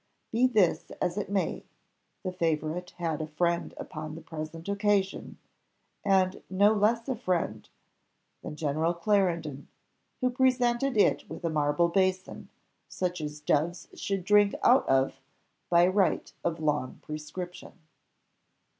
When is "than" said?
8.41-8.55